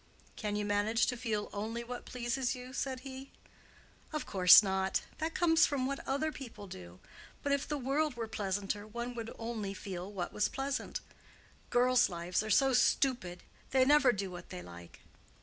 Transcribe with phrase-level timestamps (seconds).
[0.35, 3.29] "Can you manage to feel only what pleases you?" said he.
[4.11, 6.99] "Of course not; that comes from what other people do.
[7.43, 11.01] But if the world were pleasanter, one would only feel what was pleasant.
[11.69, 15.01] Girls' lives are so stupid: they never do what they like."